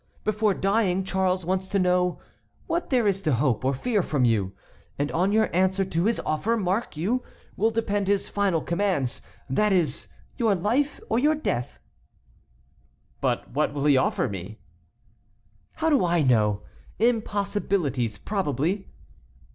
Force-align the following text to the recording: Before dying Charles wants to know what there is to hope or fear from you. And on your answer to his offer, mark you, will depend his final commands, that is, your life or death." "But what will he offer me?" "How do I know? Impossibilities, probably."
Before 0.23 0.55
dying 0.55 1.03
Charles 1.03 1.45
wants 1.45 1.67
to 1.67 1.77
know 1.77 2.17
what 2.65 2.89
there 2.89 3.07
is 3.07 3.21
to 3.21 3.33
hope 3.35 3.63
or 3.63 3.71
fear 3.75 4.01
from 4.01 4.25
you. 4.25 4.51
And 4.97 5.11
on 5.11 5.31
your 5.31 5.55
answer 5.55 5.85
to 5.85 6.05
his 6.05 6.19
offer, 6.21 6.57
mark 6.57 6.97
you, 6.97 7.21
will 7.55 7.69
depend 7.69 8.07
his 8.07 8.27
final 8.27 8.61
commands, 8.61 9.21
that 9.47 9.71
is, 9.71 10.07
your 10.37 10.55
life 10.55 10.99
or 11.07 11.19
death." 11.35 11.77
"But 13.21 13.51
what 13.51 13.75
will 13.75 13.85
he 13.85 13.95
offer 13.95 14.27
me?" 14.27 14.59
"How 15.73 15.91
do 15.91 16.03
I 16.03 16.23
know? 16.23 16.63
Impossibilities, 16.97 18.17
probably." 18.17 18.87